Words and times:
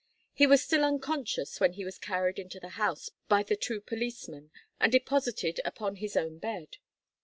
He 0.33 0.47
was 0.47 0.63
still 0.63 0.83
unconscious 0.83 1.59
when 1.59 1.73
he 1.73 1.85
was 1.85 1.99
carried 1.99 2.39
into 2.39 2.59
the 2.59 2.69
house 2.69 3.11
by 3.29 3.43
the 3.43 3.55
two 3.55 3.79
policemen 3.79 4.49
and 4.79 4.91
deposited 4.91 5.61
upon 5.63 5.97
his 5.97 6.17
own 6.17 6.39
bed. 6.39 6.77